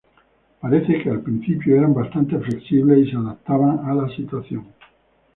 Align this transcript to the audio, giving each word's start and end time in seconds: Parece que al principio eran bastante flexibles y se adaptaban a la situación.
Parece 0.59 0.97
que 1.03 1.11
al 1.11 1.21
principio 1.21 1.77
eran 1.77 1.93
bastante 1.93 2.35
flexibles 2.39 3.05
y 3.07 3.11
se 3.11 3.17
adaptaban 3.17 3.85
a 3.87 3.93
la 3.93 4.09
situación. 4.15 4.65